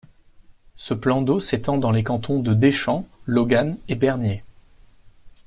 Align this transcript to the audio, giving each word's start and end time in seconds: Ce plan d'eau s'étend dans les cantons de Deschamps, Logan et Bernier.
Ce 0.77 0.95
plan 0.95 1.21
d'eau 1.21 1.39
s'étend 1.39 1.77
dans 1.77 1.91
les 1.91 2.03
cantons 2.03 2.39
de 2.39 2.55
Deschamps, 2.55 3.07
Logan 3.27 3.77
et 3.87 3.93
Bernier. 3.93 4.43